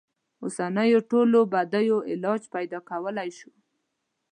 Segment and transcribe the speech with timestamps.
[0.43, 3.51] اوسنیو ټولو بدیو علاج پیدا کولای شو.